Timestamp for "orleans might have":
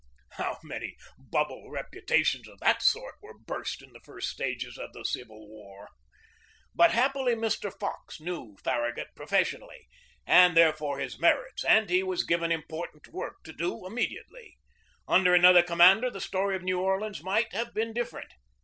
16.81-17.71